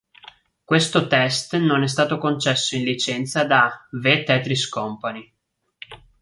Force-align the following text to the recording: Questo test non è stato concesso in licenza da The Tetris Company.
Questo 0.63 1.05
test 1.05 1.57
non 1.57 1.83
è 1.83 1.87
stato 1.87 2.17
concesso 2.17 2.75
in 2.75 2.85
licenza 2.85 3.43
da 3.43 3.69
The 4.01 4.23
Tetris 4.23 4.67
Company. 4.67 5.31